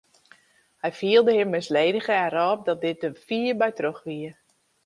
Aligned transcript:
Hy 0.85 0.89
fielde 0.99 1.35
him 1.39 1.51
misledige 1.57 2.15
en 2.23 2.33
rôp 2.37 2.59
dat 2.69 2.81
dit 2.87 2.97
der 3.03 3.15
fier 3.27 3.55
by 3.61 3.69
troch 3.79 4.01
wie. 4.07 4.29